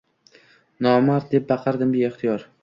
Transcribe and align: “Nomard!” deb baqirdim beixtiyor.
“Nomard!” 0.85 1.29
deb 1.35 1.47
baqirdim 1.53 1.93
beixtiyor. 1.99 2.49